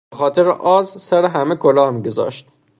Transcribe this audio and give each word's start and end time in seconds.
به 0.11 0.17
خاطر 0.17 0.49
آز 0.49 0.87
سر 0.89 1.25
همه 1.25 1.55
کلاه 1.55 1.91
میگذاشت. 1.91 2.47